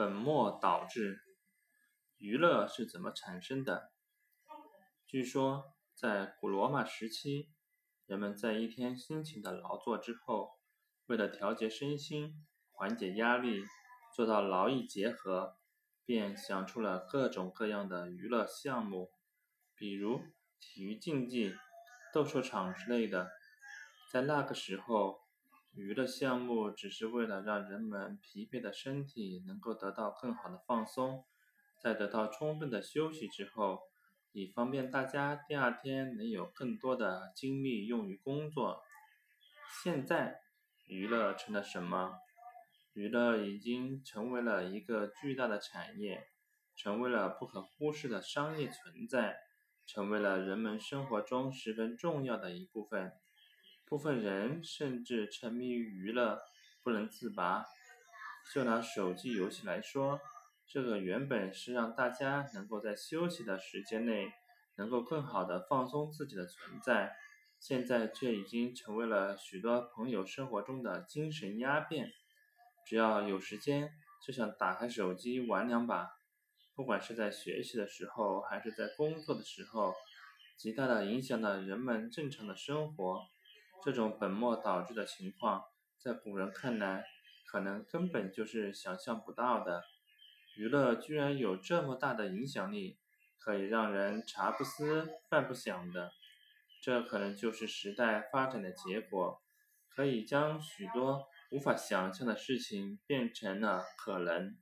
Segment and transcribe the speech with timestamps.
[0.00, 1.20] 本末倒置，
[2.16, 3.92] 娱乐是怎么产生的？
[5.06, 7.50] 据说，在古罗马时期，
[8.06, 10.52] 人们在一天辛勤的劳作之后，
[11.04, 12.32] 为了调节身心、
[12.70, 13.62] 缓解压力、
[14.16, 15.58] 做到劳逸结合，
[16.06, 19.12] 便想出了各种各样的娱乐项目，
[19.74, 20.22] 比如
[20.58, 21.54] 体育竞技、
[22.14, 23.30] 斗兽场之类的。
[24.10, 25.20] 在那个时候，
[25.72, 31.24] 娱乐项目只是为了让人们疲惫的身体能够得到更好的放松，
[31.80, 33.80] 在得到充分的休息之后，
[34.32, 38.82] 以方便大家第二天能有更多的精力用于工作。
[39.82, 40.40] 现在，
[40.86, 42.18] 娱乐成了什么？
[42.92, 46.26] 娱乐已经成为了一个巨大的产业，
[46.74, 49.36] 成为了不可忽视的商业存在，
[49.86, 53.12] 成为了人们生活中十分重要的一部分。
[53.90, 56.40] 部分人甚至沉迷于娱乐，
[56.80, 57.64] 不能自拔。
[58.54, 60.20] 就拿手机游戏来说，
[60.64, 64.32] 这个原本是让大家能够在休息的时间内，
[64.76, 67.16] 能够更好的放松自己的存在，
[67.58, 72.12] 现在却已经成为了许多朋友生活中的精神鸦片。
[72.86, 73.90] 只要有时间，
[74.24, 76.10] 就想打开手机玩两把。
[76.76, 79.92] 不管是在学习的时候，还是在工作的时候，
[80.56, 83.26] 极大的影响了人们正常的生活。
[83.82, 85.64] 这种本末倒置的情况，
[85.98, 87.04] 在古人看来，
[87.46, 89.84] 可能根本就是想象不到的。
[90.56, 92.98] 娱乐居然有这么大的影响力，
[93.38, 96.12] 可以让人茶不思饭不想的。
[96.82, 99.42] 这可能就是时代发展的结果，
[99.88, 104.56] 可以将许多无法想象的事情变成了可能。